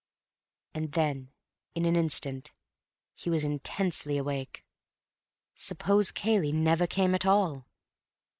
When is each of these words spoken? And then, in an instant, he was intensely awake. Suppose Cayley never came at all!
And 0.73 0.93
then, 0.93 1.29
in 1.75 1.85
an 1.85 1.95
instant, 1.95 2.51
he 3.13 3.29
was 3.29 3.43
intensely 3.43 4.17
awake. 4.17 4.65
Suppose 5.53 6.09
Cayley 6.09 6.51
never 6.51 6.87
came 6.87 7.13
at 7.13 7.23
all! 7.27 7.67